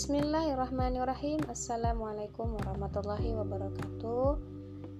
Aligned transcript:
Bismillahirrahmanirrahim. 0.00 1.44
Assalamualaikum 1.52 2.56
warahmatullahi 2.56 3.36
wabarakatuh. 3.36 4.40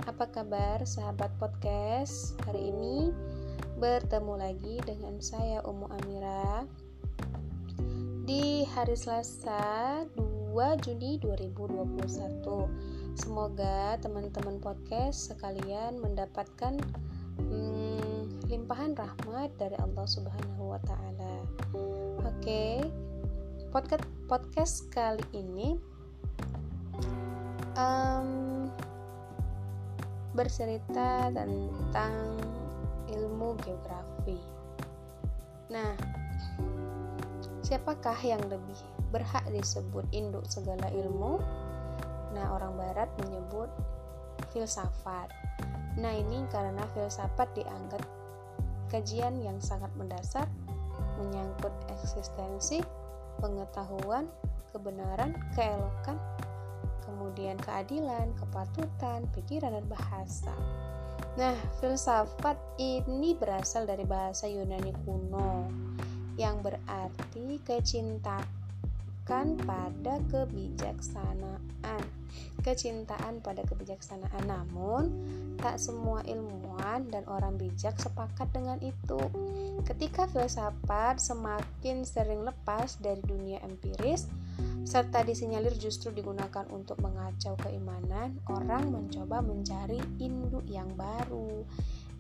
Apa 0.05 0.29
kabar 0.29 0.85
sahabat 0.85 1.33
podcast? 1.41 2.37
Hari 2.45 2.69
ini 2.69 3.09
bertemu 3.81 4.37
lagi 4.37 4.77
dengan 4.85 5.17
saya 5.25 5.65
Umu 5.65 5.89
Amira. 5.89 6.69
Di 8.29 8.69
hari 8.77 8.93
Selasa 8.93 10.05
2 10.21 10.53
Juni 10.85 11.17
2021 11.17 13.17
Semoga 13.17 13.97
teman-teman 14.05 14.61
podcast 14.61 15.33
sekalian 15.33 15.97
mendapatkan 15.97 16.77
hmm, 17.41 18.53
limpahan 18.53 18.93
rahmat 18.93 19.49
dari 19.57 19.81
Allah 19.81 20.05
Subhanahu 20.05 20.77
wa 20.77 20.81
taala. 20.85 21.49
Oke, 21.73 22.45
okay 22.45 22.77
podcast 23.71 24.07
podcast 24.27 24.75
kali 24.91 25.23
ini 25.31 25.79
um, 27.79 28.67
bercerita 30.35 31.31
tentang 31.31 32.35
ilmu 33.15 33.55
geografi. 33.63 34.43
Nah, 35.71 35.95
siapakah 37.63 38.19
yang 38.27 38.43
lebih 38.51 38.79
berhak 39.15 39.47
disebut 39.55 40.03
induk 40.11 40.43
segala 40.51 40.91
ilmu? 40.91 41.39
Nah, 42.35 42.51
orang 42.51 42.75
Barat 42.75 43.07
menyebut 43.23 43.71
filsafat. 44.51 45.31
Nah, 45.95 46.11
ini 46.11 46.43
karena 46.51 46.83
filsafat 46.91 47.55
dianggap 47.55 48.03
kajian 48.91 49.39
yang 49.39 49.63
sangat 49.63 49.95
mendasar 49.95 50.51
menyangkut 51.23 51.71
eksistensi 51.87 53.00
pengetahuan, 53.41 54.29
kebenaran, 54.71 55.35
keelokan, 55.57 56.21
kemudian 57.03 57.59
keadilan, 57.65 58.31
kepatutan, 58.39 59.27
pikiran, 59.35 59.75
dan 59.75 59.87
bahasa. 59.89 60.55
Nah, 61.41 61.57
filsafat 61.81 62.59
ini 62.77 63.35
berasal 63.35 63.89
dari 63.89 64.05
bahasa 64.05 64.45
Yunani 64.45 64.93
kuno 65.05 65.67
yang 66.37 66.61
berarti 66.61 67.61
kecintaan 67.65 68.60
pada 69.63 70.19
kebijaksanaan 70.27 72.21
kecintaan 72.61 73.41
pada 73.41 73.65
kebijaksanaan. 73.65 74.45
Namun, 74.47 75.03
tak 75.59 75.81
semua 75.81 76.21
ilmuwan 76.29 77.09
dan 77.09 77.25
orang 77.29 77.57
bijak 77.57 77.97
sepakat 77.97 78.49
dengan 78.53 78.79
itu. 78.81 79.21
Ketika 79.85 80.29
filsafat 80.29 81.19
semakin 81.19 82.05
sering 82.05 82.45
lepas 82.45 83.01
dari 83.01 83.21
dunia 83.25 83.61
empiris, 83.65 84.29
serta 84.85 85.25
disinyalir 85.25 85.77
justru 85.77 86.13
digunakan 86.13 86.65
untuk 86.73 87.01
mengacau 87.01 87.57
keimanan, 87.61 88.41
orang 88.49 88.89
mencoba 88.93 89.45
mencari 89.45 90.01
induk 90.21 90.65
yang 90.69 90.89
baru. 90.97 91.65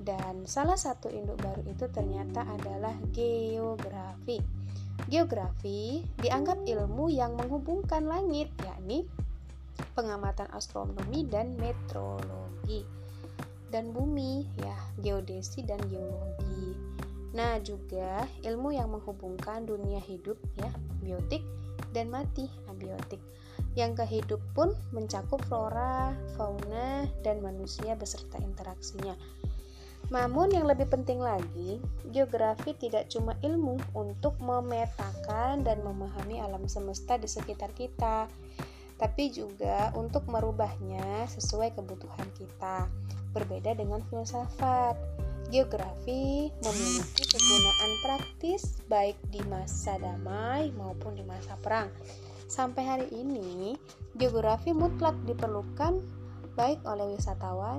Dan 0.00 0.48
salah 0.48 0.80
satu 0.80 1.12
induk 1.12 1.36
baru 1.44 1.60
itu 1.68 1.84
ternyata 1.92 2.48
adalah 2.48 2.96
geografi. 3.12 4.40
Geografi 5.08 6.04
dianggap 6.20 6.66
ilmu 6.68 7.08
yang 7.08 7.38
menghubungkan 7.38 8.04
langit, 8.04 8.52
yakni 8.66 9.08
pengamatan 9.96 10.48
astronomi 10.52 11.24
dan 11.28 11.56
meteorologi 11.56 12.84
dan 13.70 13.94
bumi 13.94 14.44
ya 14.58 14.76
geodesi 14.98 15.62
dan 15.62 15.78
geologi 15.86 16.74
nah 17.30 17.62
juga 17.62 18.26
ilmu 18.42 18.74
yang 18.74 18.90
menghubungkan 18.90 19.62
dunia 19.62 20.02
hidup 20.02 20.34
ya 20.58 20.70
biotik 20.98 21.46
dan 21.94 22.10
mati 22.10 22.50
abiotik 22.66 23.22
yang 23.78 23.94
kehidup 23.94 24.42
pun 24.50 24.74
mencakup 24.90 25.38
flora, 25.46 26.10
fauna, 26.34 27.06
dan 27.22 27.38
manusia 27.38 27.94
beserta 27.94 28.34
interaksinya. 28.42 29.14
Namun 30.10 30.50
yang 30.50 30.66
lebih 30.66 30.90
penting 30.90 31.22
lagi, 31.22 31.78
geografi 32.10 32.74
tidak 32.74 33.06
cuma 33.14 33.38
ilmu 33.46 33.78
untuk 33.94 34.34
memetakan 34.42 35.62
dan 35.62 35.78
memahami 35.86 36.42
alam 36.42 36.66
semesta 36.66 37.14
di 37.14 37.30
sekitar 37.30 37.70
kita, 37.78 38.26
tapi 38.98 39.30
juga 39.30 39.94
untuk 39.94 40.26
merubahnya 40.26 41.30
sesuai 41.30 41.78
kebutuhan 41.78 42.26
kita. 42.34 42.90
Berbeda 43.30 43.78
dengan 43.78 44.02
filsafat, 44.10 44.98
geografi 45.54 46.50
memiliki 46.58 47.24
kegunaan 47.30 47.92
praktis 48.02 48.82
baik 48.90 49.14
di 49.30 49.38
masa 49.46 49.94
damai 50.02 50.74
maupun 50.74 51.14
di 51.14 51.22
masa 51.22 51.54
perang. 51.62 51.86
Sampai 52.50 52.82
hari 52.82 53.08
ini, 53.14 53.78
geografi 54.18 54.74
mutlak 54.74 55.14
diperlukan 55.22 56.02
baik 56.58 56.82
oleh 56.82 57.14
wisatawan, 57.14 57.78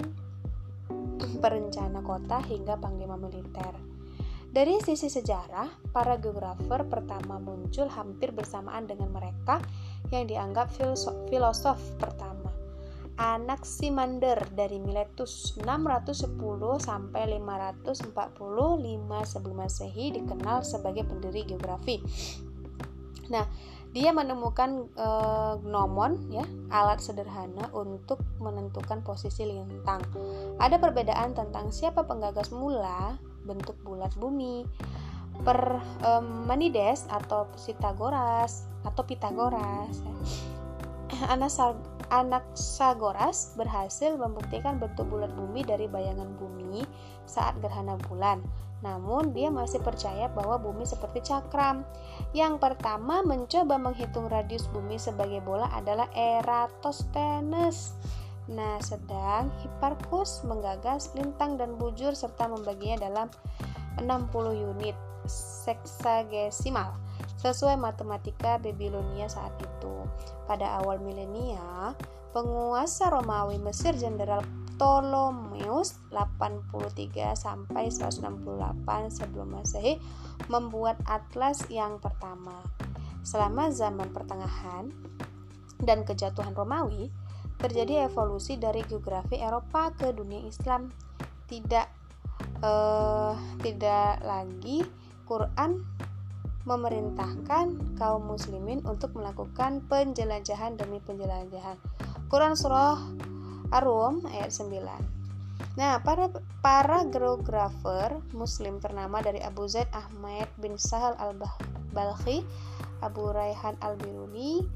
perencana 1.39 2.01
kota 2.01 2.41
hingga 2.45 2.77
panglima 2.77 3.15
militer. 3.15 3.91
Dari 4.51 4.83
sisi 4.83 5.07
sejarah, 5.07 5.95
para 5.95 6.19
geografer 6.19 6.83
pertama 6.83 7.39
muncul 7.39 7.87
hampir 7.87 8.35
bersamaan 8.35 8.83
dengan 8.83 9.07
mereka 9.15 9.63
yang 10.11 10.27
dianggap 10.27 10.67
filosof, 10.75 11.15
filosof 11.31 11.79
pertama. 11.95 12.51
Anaximander 13.15 14.51
dari 14.51 14.81
Miletus 14.83 15.55
610 15.55 16.35
sampai 16.83 17.31
545 17.39 18.11
sebelum 19.23 19.55
Masehi 19.55 20.19
dikenal 20.19 20.67
sebagai 20.67 21.07
pendiri 21.07 21.47
geografi. 21.47 22.03
Nah, 23.31 23.47
dia 23.91 24.15
menemukan 24.15 24.87
e, 24.95 25.07
gnomon 25.67 26.31
ya, 26.31 26.47
alat 26.71 27.03
sederhana 27.03 27.67
untuk 27.75 28.23
menentukan 28.39 29.03
posisi 29.03 29.43
lintang. 29.43 29.99
Ada 30.63 30.79
perbedaan 30.79 31.35
tentang 31.35 31.75
siapa 31.75 32.07
penggagas 32.07 32.55
mula 32.55 33.19
bentuk 33.43 33.75
bulat 33.83 34.11
bumi. 34.15 34.63
Per 35.41 35.59
um, 36.05 36.45
Manides 36.45 37.07
atau 37.09 37.49
Pythagoras 37.55 38.67
atau 38.85 39.03
Pythagoras. 39.03 40.03
Anaxagoras 42.11 43.55
berhasil 43.55 44.19
membuktikan 44.19 44.83
bentuk 44.83 45.07
bulat 45.07 45.31
bumi 45.31 45.63
dari 45.63 45.87
bayangan 45.87 46.27
bumi 46.35 46.83
saat 47.23 47.55
gerhana 47.63 47.95
bulan. 48.11 48.43
Namun, 48.83 49.31
dia 49.31 49.47
masih 49.47 49.79
percaya 49.79 50.27
bahwa 50.27 50.59
bumi 50.59 50.83
seperti 50.83 51.23
cakram. 51.23 51.87
Yang 52.35 52.59
pertama 52.59 53.23
mencoba 53.23 53.79
menghitung 53.79 54.27
radius 54.27 54.67
bumi 54.75 54.99
sebagai 54.99 55.39
bola 55.39 55.71
adalah 55.71 56.11
Eratosthenes. 56.11 57.95
Nah, 58.51 58.75
sedang 58.83 59.47
Hipparchus 59.63 60.43
menggagas 60.43 61.15
lintang 61.15 61.55
dan 61.55 61.79
bujur 61.79 62.11
serta 62.11 62.51
membaginya 62.51 63.07
dalam 63.07 63.27
60 64.03 64.75
unit 64.75 64.97
seksagesimal 65.29 66.97
sesuai 67.41 67.75
matematika 67.81 68.61
Babilonia 68.61 69.25
saat 69.25 69.51
itu. 69.57 70.05
Pada 70.45 70.77
awal 70.77 71.01
milenia, 71.01 71.97
penguasa 72.31 73.09
Romawi 73.09 73.57
Mesir 73.57 73.97
Jenderal 73.97 74.45
Ptolemeus 74.77 75.97
83 76.09 77.33
sampai 77.37 77.89
168 77.89 78.21
sebelum 79.09 79.57
Masehi 79.57 79.97
membuat 80.49 81.01
atlas 81.09 81.65
yang 81.69 81.97
pertama. 81.97 82.61
Selama 83.21 83.69
zaman 83.69 84.09
pertengahan 84.09 84.89
dan 85.81 86.01
kejatuhan 86.01 86.57
Romawi, 86.57 87.13
terjadi 87.61 88.09
evolusi 88.09 88.57
dari 88.57 88.81
geografi 88.85 89.37
Eropa 89.37 89.93
ke 89.93 90.09
dunia 90.13 90.41
Islam. 90.45 90.89
Tidak 91.45 91.87
uh, 92.65 93.37
tidak 93.61 94.17
lagi 94.25 94.81
Quran 95.29 95.85
memerintahkan 96.65 97.97
kaum 97.97 98.23
muslimin 98.29 98.85
untuk 98.85 99.17
melakukan 99.17 99.81
penjelajahan 99.89 100.77
demi 100.77 101.01
penjelajahan. 101.01 101.77
Quran 102.29 102.53
surah 102.53 102.99
Ar-Rum 103.71 104.27
ayat 104.29 104.51
9. 104.53 105.21
Nah, 105.79 106.03
para 106.03 106.27
para 106.59 107.07
geografer 107.07 108.19
muslim 108.35 108.83
ternama 108.83 109.23
dari 109.23 109.39
Abu 109.39 109.63
Zaid 109.71 109.87
Ahmad 109.95 110.51
bin 110.59 110.75
Sahal 110.75 111.15
al-Balkhi, 111.15 112.43
Abu 112.99 113.31
Raihan 113.31 113.79
al-Biruni, 113.79 114.67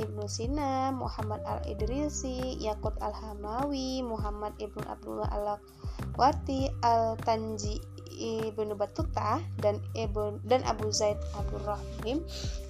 Ibnu 0.00 0.24
Sina, 0.26 0.90
Muhammad 0.90 1.44
Al-Idrisi, 1.44 2.56
Yakut 2.58 2.96
Al-Hamawi, 2.98 4.00
Muhammad 4.00 4.56
Ibnu 4.56 4.80
Abdullah 4.88 5.28
Al-Wati, 5.28 6.72
Al-Tanji 6.82 7.78
Ibnu 8.20 8.76
Batuta 8.76 9.40
dan 9.64 9.80
Ibn, 9.96 10.44
dan 10.44 10.60
Abu 10.68 10.92
Zaid 10.92 11.16
Abdul 11.32 11.64
Rahim 11.64 12.20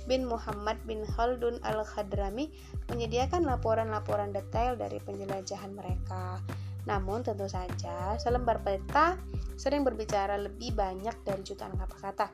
bin 0.06 0.22
Muhammad 0.30 0.78
bin 0.86 1.02
Khaldun 1.02 1.58
Al-Khadrami 1.66 2.46
menyediakan 2.86 3.42
laporan-laporan 3.42 4.30
detail 4.30 4.78
dari 4.78 5.02
penjelajahan 5.02 5.74
mereka. 5.74 6.38
Namun 6.86 7.26
tentu 7.26 7.50
saja 7.50 8.14
selembar 8.16 8.62
peta 8.62 9.18
sering 9.58 9.84
berbicara 9.84 10.38
lebih 10.40 10.72
banyak 10.72 11.12
dari 11.26 11.42
jutaan 11.44 11.74
kata-kata. 11.76 12.30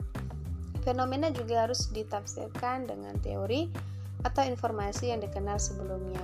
Fenomena 0.86 1.34
juga 1.34 1.66
harus 1.66 1.90
ditafsirkan 1.90 2.86
dengan 2.86 3.18
teori 3.18 3.66
atau 4.22 4.46
informasi 4.46 5.10
yang 5.10 5.18
dikenal 5.18 5.58
sebelumnya. 5.58 6.22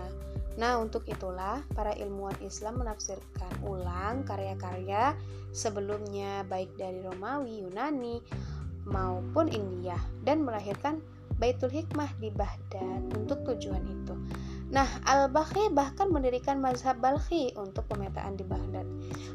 Nah, 0.60 0.76
untuk 0.80 1.08
itulah 1.08 1.64
para 1.72 1.96
ilmuwan 1.96 2.36
Islam 2.44 2.84
menafsirkan 2.84 3.52
ulang 3.64 4.24
karya-karya 4.28 5.16
sebelumnya 5.52 6.44
baik 6.48 6.76
dari 6.76 7.00
Romawi, 7.00 7.64
Yunani 7.64 8.20
maupun 8.84 9.48
India 9.48 9.96
dan 10.26 10.42
melahirkan 10.42 11.00
Baitul 11.40 11.72
Hikmah 11.72 12.12
di 12.22 12.30
Baghdad 12.30 13.02
untuk 13.18 13.42
tujuan 13.48 13.82
itu. 13.88 14.14
Nah, 14.72 14.88
Al-Bakhi 15.04 15.68
bahkan 15.68 16.08
mendirikan 16.08 16.56
mazhab 16.56 16.96
Balkhi 16.96 17.52
untuk 17.60 17.84
pemetaan 17.92 18.40
di 18.40 18.44
Baghdad. 18.46 18.88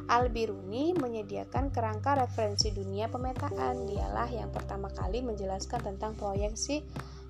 Al-Biruni 0.09 0.97
menyediakan 0.97 1.69
kerangka 1.69 2.17
referensi 2.17 2.73
dunia 2.73 3.05
pemetaan. 3.05 3.85
Dialah 3.85 4.29
yang 4.33 4.49
pertama 4.49 4.89
kali 4.89 5.21
menjelaskan 5.21 5.93
tentang 5.93 6.17
proyeksi 6.17 6.81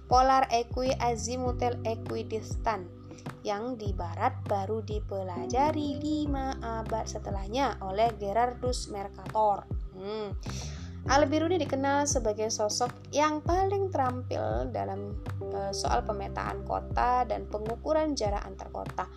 polar 0.07 0.47
equiazimutal 0.55 1.75
equidistant 1.83 2.87
yang 3.45 3.79
di 3.79 3.95
barat 3.95 4.43
baru 4.43 4.83
dipelajari 4.83 6.01
lima 6.01 6.57
abad 6.59 7.07
setelahnya 7.07 7.79
oleh 7.85 8.11
Gerardus 8.19 8.91
Mercator. 8.91 9.63
Hmm. 9.95 10.35
Al-Biruni 11.07 11.55
dikenal 11.55 12.03
sebagai 12.03 12.51
sosok 12.51 13.15
yang 13.15 13.39
paling 13.39 13.87
terampil 13.87 14.67
dalam 14.75 15.15
e, 15.39 15.71
soal 15.71 16.03
pemetaan 16.03 16.67
kota 16.67 17.23
dan 17.23 17.47
pengukuran 17.47 18.11
jarak 18.11 18.43
antar 18.43 18.67
kota 18.75 19.07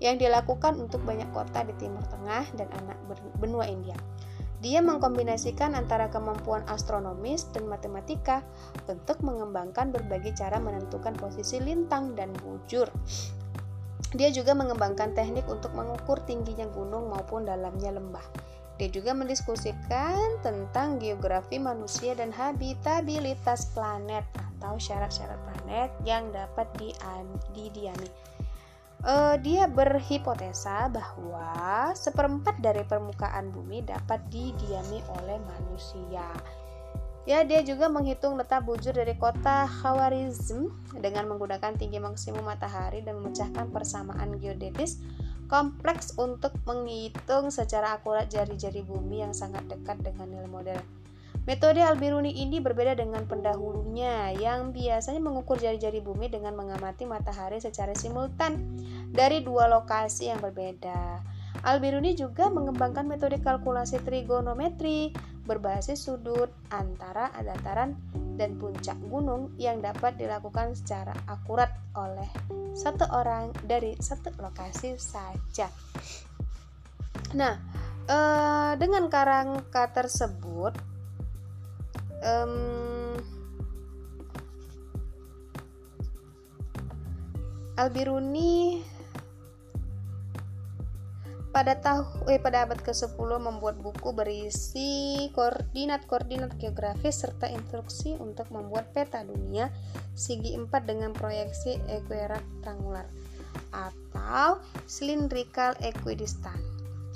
yang 0.00 0.16
dilakukan 0.16 0.80
untuk 0.80 1.04
banyak 1.04 1.28
kota 1.36 1.60
di 1.68 1.76
Timur 1.76 2.00
Tengah 2.08 2.56
dan 2.56 2.72
anak 2.72 2.96
benua 3.36 3.68
India. 3.68 3.96
Dia 4.64 4.80
mengkombinasikan 4.80 5.76
antara 5.76 6.08
kemampuan 6.08 6.64
astronomis 6.72 7.44
dan 7.52 7.68
matematika 7.68 8.40
untuk 8.88 9.20
mengembangkan 9.20 9.92
berbagai 9.92 10.32
cara 10.40 10.56
menentukan 10.56 11.12
posisi 11.20 11.60
lintang 11.60 12.16
dan 12.16 12.32
bujur. 12.40 12.88
Dia 14.16 14.32
juga 14.32 14.56
mengembangkan 14.56 15.12
teknik 15.12 15.44
untuk 15.44 15.76
mengukur 15.76 16.24
tingginya 16.24 16.64
gunung 16.72 17.12
maupun 17.12 17.44
dalamnya 17.44 17.92
lembah. 17.92 18.24
Dia 18.80 18.88
juga 18.88 19.12
mendiskusikan 19.16 20.40
tentang 20.40 21.00
geografi 21.00 21.56
manusia 21.60 22.12
dan 22.16 22.32
habitabilitas 22.32 23.72
planet 23.76 24.24
atau 24.36 24.76
syarat-syarat 24.80 25.36
planet 25.44 25.90
yang 26.08 26.28
dapat 26.32 26.68
didiami. 27.52 28.08
Uh, 29.04 29.36
dia 29.44 29.68
berhipotesa 29.68 30.88
bahwa 30.88 31.92
seperempat 31.92 32.58
dari 32.64 32.82
permukaan 32.88 33.52
bumi 33.52 33.84
dapat 33.84 34.24
didiami 34.32 35.04
oleh 35.20 35.38
manusia. 35.44 36.24
Ya, 37.26 37.42
dia 37.42 37.58
juga 37.66 37.90
menghitung 37.90 38.38
letak 38.38 38.62
bujur 38.62 38.94
dari 38.94 39.18
kota 39.18 39.66
Khawarizm 39.66 40.70
dengan 41.02 41.26
menggunakan 41.26 41.74
tinggi 41.74 41.98
maksimum 41.98 42.46
matahari 42.46 43.02
dan 43.02 43.18
memecahkan 43.18 43.66
persamaan 43.74 44.38
geodetis 44.38 45.02
kompleks 45.50 46.14
untuk 46.18 46.54
menghitung 46.62 47.50
secara 47.50 47.98
akurat 47.98 48.30
jari-jari 48.30 48.86
bumi 48.86 49.26
yang 49.26 49.34
sangat 49.34 49.66
dekat 49.66 49.98
dengan 50.06 50.30
nilai 50.30 50.46
model. 50.46 50.78
Metode 51.50 51.78
Albiruni 51.78 52.30
ini 52.30 52.58
berbeda 52.58 52.98
dengan 52.98 53.22
pendahulunya 53.26 54.34
yang 54.38 54.74
biasanya 54.74 55.22
mengukur 55.22 55.58
jari-jari 55.58 56.02
bumi 56.02 56.26
dengan 56.26 56.54
mengamati 56.54 57.06
matahari 57.06 57.62
secara 57.62 57.94
simultan 57.94 58.78
dari 59.14 59.42
dua 59.42 59.70
lokasi 59.70 60.30
yang 60.30 60.42
berbeda. 60.42 61.22
Albiruni 61.64 62.12
juga 62.18 62.52
mengembangkan 62.52 63.08
metode 63.08 63.40
kalkulasi 63.40 64.02
trigonometri 64.02 65.14
berbasis 65.46 66.04
sudut 66.10 66.50
antara 66.74 67.30
dataran 67.38 67.94
dan 68.36 68.58
puncak 68.58 68.98
gunung 69.08 69.54
yang 69.56 69.80
dapat 69.80 70.18
dilakukan 70.18 70.74
secara 70.74 71.14
akurat 71.30 71.70
oleh 71.96 72.28
satu 72.76 73.08
orang 73.14 73.54
dari 73.64 73.96
satu 73.96 74.34
lokasi 74.36 74.98
saja. 75.00 75.70
Nah, 77.32 77.54
eh, 78.04 78.72
dengan 78.76 79.08
kerangka 79.08 79.88
tersebut, 79.94 80.74
um, 82.20 83.16
Albiruni 87.76 88.80
pada 91.56 91.72
tahun 91.80 92.04
eh, 92.28 92.36
pada 92.36 92.68
abad 92.68 92.76
ke-10 92.84 93.16
membuat 93.16 93.80
buku 93.80 94.12
berisi 94.12 95.32
koordinat-koordinat 95.32 96.52
geografis 96.60 97.24
serta 97.24 97.48
instruksi 97.48 98.12
untuk 98.20 98.52
membuat 98.52 98.92
peta 98.92 99.24
dunia 99.24 99.72
segi 100.12 100.52
empat 100.52 100.84
dengan 100.84 101.16
proyeksi 101.16 101.80
equirektangular 101.88 103.08
atau 103.72 104.60
cylindrical 104.84 105.72
equidistant. 105.80 106.60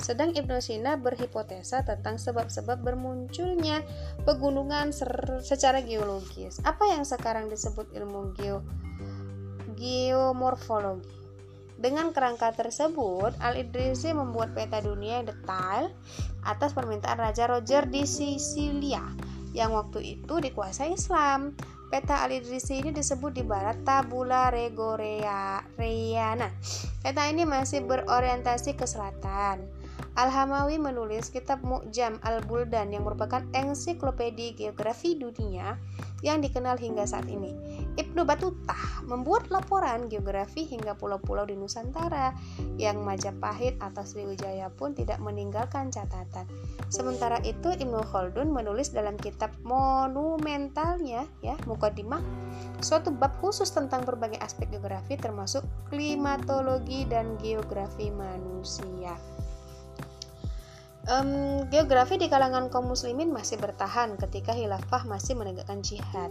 Sedang 0.00 0.32
Ibnu 0.32 0.56
Sina 0.64 0.96
berhipotesa 0.96 1.84
tentang 1.84 2.16
sebab-sebab 2.16 2.80
bermunculnya 2.80 3.84
pegunungan 4.24 4.96
secara 5.44 5.84
geologis. 5.84 6.64
Apa 6.64 6.88
yang 6.88 7.04
sekarang 7.04 7.52
disebut 7.52 7.92
ilmu 7.92 8.32
geo 8.40 8.64
geomorfologi. 9.76 11.19
Dengan 11.80 12.12
kerangka 12.12 12.52
tersebut, 12.52 13.32
Al-Idrisi 13.40 14.12
membuat 14.12 14.52
peta 14.52 14.84
dunia 14.84 15.24
yang 15.24 15.32
detail 15.32 15.88
atas 16.44 16.76
permintaan 16.76 17.16
Raja 17.16 17.48
Roger 17.48 17.88
di 17.88 18.04
Sisilia 18.04 19.00
yang 19.56 19.72
waktu 19.72 20.20
itu 20.20 20.44
dikuasai 20.44 20.92
Islam. 20.92 21.56
Peta 21.88 22.20
Al-Idrisi 22.22 22.84
ini 22.84 22.92
disebut 22.92 23.32
di 23.32 23.42
barat 23.42 23.80
Tabula 23.82 24.52
Regoriana. 24.52 26.52
Peta 27.00 27.24
ini 27.26 27.48
masih 27.48 27.82
berorientasi 27.88 28.76
ke 28.76 28.84
selatan. 28.84 29.64
Al-Hamawi 30.20 30.76
menulis 30.76 31.32
kitab 31.32 31.64
Mu'jam 31.64 32.20
Al-Buldan 32.20 32.92
yang 32.92 33.08
merupakan 33.08 33.40
ensiklopedia 33.56 34.52
geografi 34.52 35.16
dunia 35.16 35.80
yang 36.20 36.44
dikenal 36.44 36.76
hingga 36.76 37.04
saat 37.04 37.26
ini. 37.28 37.52
Ibnu 37.96 38.22
Battuta 38.24 38.76
membuat 39.04 39.50
laporan 39.50 40.06
geografi 40.06 40.64
hingga 40.64 40.94
pulau-pulau 40.96 41.44
di 41.44 41.58
Nusantara 41.58 42.32
yang 42.80 43.02
Majapahit 43.02 43.76
atau 43.82 44.06
Sriwijaya 44.06 44.72
pun 44.72 44.96
tidak 44.96 45.18
meninggalkan 45.18 45.92
catatan. 45.92 46.46
Sementara 46.88 47.42
itu 47.44 47.74
Ibnu 47.74 48.00
Khaldun 48.08 48.54
menulis 48.54 48.94
dalam 48.94 49.18
kitab 49.20 49.52
monumentalnya 49.66 51.26
ya 51.44 51.56
Mukaddimah 51.66 52.22
suatu 52.80 53.12
bab 53.12 53.36
khusus 53.44 53.68
tentang 53.70 54.08
berbagai 54.08 54.40
aspek 54.40 54.72
geografi 54.72 55.20
termasuk 55.20 55.66
klimatologi 55.92 57.04
dan 57.04 57.36
geografi 57.36 58.08
manusia. 58.08 59.29
Um, 61.08 61.64
geografi 61.72 62.20
di 62.20 62.28
kalangan 62.28 62.68
kaum 62.68 62.92
muslimin 62.92 63.32
masih 63.32 63.56
bertahan 63.56 64.20
ketika 64.20 64.52
khilafah 64.52 65.08
masih 65.08 65.32
menegakkan 65.32 65.80
jihad. 65.80 66.28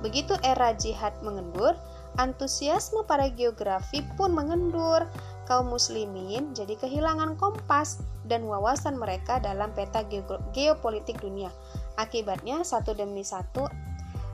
Begitu 0.00 0.32
era 0.40 0.72
jihad 0.72 1.12
mengendur, 1.20 1.76
antusiasme 2.16 3.04
para 3.04 3.28
geografi 3.28 4.00
pun 4.16 4.32
mengendur. 4.32 5.04
Kaum 5.46 5.70
muslimin 5.70 6.56
jadi 6.56 6.74
kehilangan 6.74 7.38
kompas 7.38 8.02
dan 8.26 8.48
wawasan 8.50 8.98
mereka 8.98 9.38
dalam 9.38 9.70
peta 9.76 10.02
geopolitik 10.50 11.22
dunia. 11.22 11.54
Akibatnya 11.94 12.66
satu 12.66 12.98
demi 12.98 13.22
satu 13.22 13.70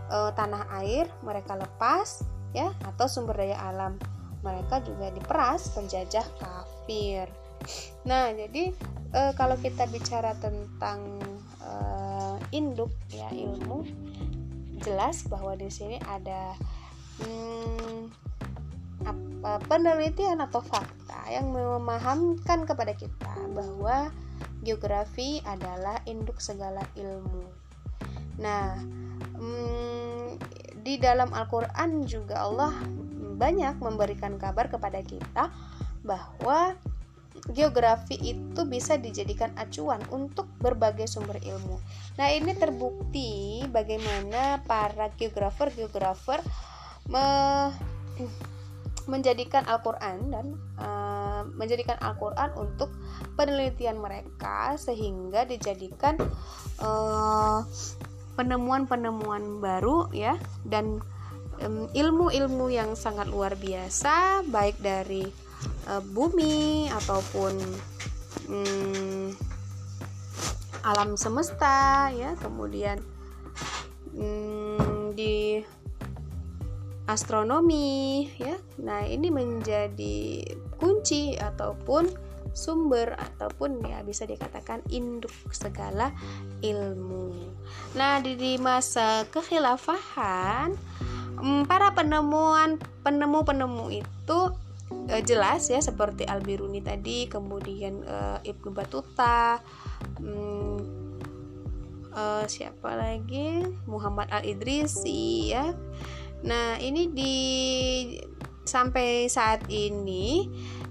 e, 0.08 0.18
tanah 0.32 0.72
air 0.80 1.04
mereka 1.20 1.52
lepas 1.52 2.24
ya 2.56 2.72
atau 2.88 3.04
sumber 3.12 3.44
daya 3.44 3.60
alam 3.60 4.00
mereka 4.40 4.80
juga 4.80 5.12
diperas 5.12 5.68
penjajah 5.76 6.24
kafir. 6.40 7.28
Nah, 8.08 8.34
jadi 8.34 8.74
e, 9.12 9.20
kalau 9.38 9.56
kita 9.58 9.86
bicara 9.88 10.34
tentang 10.38 11.20
e, 11.62 11.72
induk 12.54 12.90
ya 13.12 13.30
ilmu, 13.30 13.86
jelas 14.82 15.24
bahwa 15.30 15.54
di 15.54 15.70
sini 15.70 15.96
ada 16.10 16.58
hmm, 17.22 18.10
apa, 19.06 19.62
penelitian 19.66 20.42
atau 20.42 20.62
fakta 20.62 21.30
yang 21.30 21.50
memahamkan 21.50 22.66
kepada 22.66 22.94
kita 22.94 23.34
bahwa 23.54 24.10
geografi 24.62 25.42
adalah 25.46 25.98
induk 26.06 26.38
segala 26.38 26.82
ilmu. 26.94 27.46
Nah, 28.38 28.78
hmm, 29.38 30.38
di 30.82 30.98
dalam 30.98 31.30
Al-Quran 31.30 32.06
juga 32.06 32.42
Allah 32.42 32.74
banyak 33.38 33.82
memberikan 33.82 34.38
kabar 34.38 34.70
kepada 34.70 35.02
kita 35.02 35.50
bahwa 36.02 36.78
geografi 37.50 38.14
itu 38.22 38.62
bisa 38.70 38.94
dijadikan 38.94 39.50
acuan 39.58 39.98
untuk 40.14 40.46
berbagai 40.62 41.10
sumber 41.10 41.42
ilmu. 41.42 41.82
Nah, 42.14 42.30
ini 42.30 42.54
terbukti 42.54 43.62
bagaimana 43.66 44.62
para 44.62 45.10
geografer-geografer 45.18 46.38
me 47.10 47.26
menjadikan 49.10 49.66
Al-Qur'an 49.66 50.30
dan 50.30 50.54
uh, 50.78 51.42
menjadikan 51.58 51.98
Al-Qur'an 51.98 52.54
untuk 52.54 52.94
penelitian 53.34 53.98
mereka 53.98 54.78
sehingga 54.78 55.42
dijadikan 55.42 56.14
penemuan 56.78 57.66
penemuan-penemuan 58.86 59.58
baru 59.58 60.06
ya 60.14 60.38
dan 60.62 61.02
ilmu-ilmu 61.92 62.70
yang 62.70 62.94
sangat 62.94 63.26
luar 63.30 63.54
biasa 63.54 64.46
baik 64.50 64.78
dari 64.82 65.26
uh, 65.88 66.02
bumi 66.12 66.88
ataupun 66.90 67.54
um, 68.48 69.30
alam 70.82 71.14
semesta 71.14 72.10
ya 72.10 72.34
kemudian 72.42 72.98
um, 74.16 75.14
di 75.14 75.62
astronomi 77.06 78.30
ya 78.38 78.56
nah 78.82 79.02
ini 79.06 79.30
menjadi 79.30 80.42
kunci 80.78 81.38
ataupun 81.38 82.32
sumber 82.52 83.16
ataupun 83.16 83.80
ya 83.84 84.04
bisa 84.04 84.28
dikatakan 84.28 84.84
induk 84.92 85.32
segala 85.50 86.12
ilmu. 86.60 87.32
Nah, 87.96 88.20
di, 88.20 88.36
di 88.36 88.52
masa 88.60 89.24
kekhilafahan 89.32 90.76
mm, 91.40 91.64
para 91.64 91.96
penemuan 91.96 92.76
penemu-penemu 93.02 94.04
itu 94.04 94.38
e, 95.08 95.22
jelas 95.24 95.68
ya 95.68 95.80
seperti 95.80 96.24
Al 96.28 96.40
Biruni 96.44 96.80
tadi, 96.80 97.26
kemudian 97.26 98.02
e, 98.02 98.16
Ibnu 98.48 98.70
Batuta, 98.74 99.60
mm, 100.20 100.78
e, 102.12 102.22
siapa 102.48 102.96
lagi 102.96 103.62
Muhammad 103.88 104.28
Al 104.30 104.44
Idrisi 104.44 105.52
ya. 105.52 105.72
Nah, 106.42 106.74
ini 106.82 107.06
di 107.14 107.34
sampai 108.62 109.26
saat 109.26 109.66
ini 109.70 110.46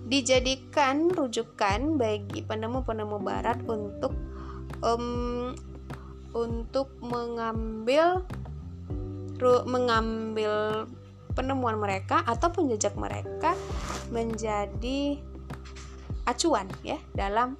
dijadikan 0.07 1.07
rujukan 1.07 1.95
bagi 1.95 2.43
penemu-penemu 2.43 3.17
barat 3.23 3.63
untuk 3.63 4.11
um, 4.83 5.55
untuk 6.35 6.91
mengambil 6.99 8.23
mengambil 9.65 10.85
penemuan 11.31 11.79
mereka 11.79 12.23
atau 12.27 12.51
penjejak 12.51 12.95
mereka 12.99 13.55
menjadi 14.11 15.19
acuan 16.27 16.67
ya 16.85 16.99
dalam 17.15 17.57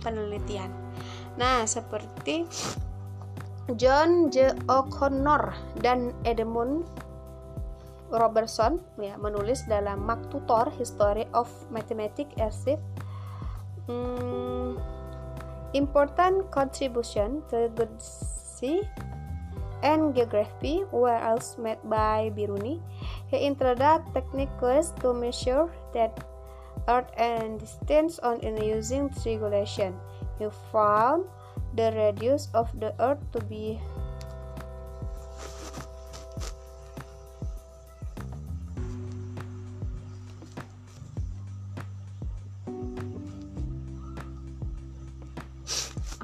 penelitian. 0.00 0.70
Nah, 1.38 1.66
seperti 1.68 2.46
John 3.76 4.32
J. 4.32 4.56
O'Connor 4.66 5.52
dan 5.84 6.16
Edmund 6.24 6.88
Robertson 8.08 8.80
ya 8.96 9.20
menulis 9.20 9.68
dalam 9.68 10.08
Mark 10.08 10.32
Tutor 10.32 10.72
History 10.80 11.28
of 11.36 11.48
Mathematics 11.68 12.32
Essay 12.40 12.80
hmm, 13.84 14.80
important 15.76 16.48
contribution 16.48 17.44
to 17.52 17.68
and 19.82 20.14
geography 20.14 20.84
were 20.90 21.16
also 21.18 21.62
made 21.62 21.82
by 21.84 22.30
Biruni. 22.34 22.82
He 23.30 23.38
introduced 23.46 24.10
techniques 24.14 24.92
to 25.00 25.14
measure 25.14 25.70
that 25.94 26.18
earth 26.88 27.10
and 27.16 27.60
distance 27.60 28.18
on 28.20 28.40
in 28.40 28.56
using 28.58 29.10
triangulation. 29.10 29.94
He 30.38 30.48
found 30.72 31.26
the 31.76 31.92
radius 31.94 32.48
of 32.54 32.72
the 32.80 32.94
earth 32.98 33.20
to 33.32 33.40
be 33.46 33.78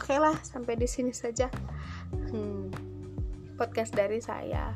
Oke 0.04 0.20
lah, 0.20 0.36
sampai 0.44 0.76
di 0.76 0.84
sini 0.84 1.16
saja. 1.16 1.48
Hmm, 2.12 2.68
podcast 3.54 3.94
dari 3.94 4.18
saya. 4.18 4.74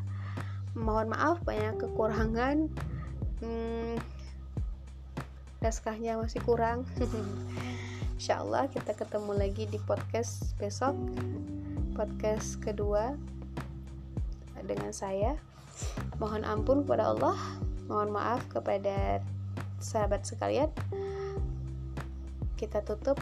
Mohon 0.79 1.15
maaf 1.15 1.37
banyak 1.43 1.79
kekurangan. 1.83 2.71
Hmm, 3.43 3.95
naskahnya 5.59 6.19
masih 6.19 6.43
kurang. 6.47 6.87
Insya 8.19 8.43
Allah 8.43 8.67
kita 8.71 8.95
ketemu 8.95 9.33
lagi 9.35 9.67
di 9.67 9.79
podcast 9.83 10.55
besok. 10.59 10.95
Podcast 11.99 12.59
kedua 12.63 13.19
dengan 14.63 14.95
saya. 14.95 15.39
Mohon 16.23 16.43
ampun 16.47 16.79
kepada 16.87 17.11
Allah. 17.11 17.39
Mohon 17.91 18.15
maaf 18.15 18.47
kepada 18.51 19.23
sahabat 19.83 20.27
sekalian. 20.27 20.71
Kita 22.59 22.83
tutup 22.83 23.19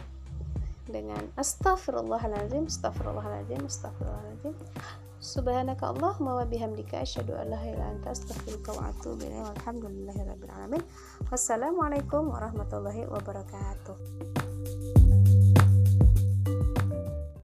dengan 0.87 1.19
astagfirullahaladzim 1.35 2.65
astagfirullahaladzim 2.71 3.61
astagfirullahaladzim 3.67 4.55
subhanaka 5.19 5.89
allahumma 5.91 6.35
wa 6.41 6.45
bihamdika 6.45 7.01
asyhadu 7.01 7.33
an 7.35 7.49
la 7.49 7.59
ilaha 7.61 7.89
anta 7.91 8.09
astaghfiruka 8.15 8.71
wa 8.77 8.89
atubu 8.89 9.25
ilaik 9.25 9.45
walhamdulillahirabbil 9.49 10.51
alamin. 10.53 10.81
Wassalamualaikum 11.31 12.29
warahmatullahi 12.31 13.09
wabarakatuh 13.09 14.46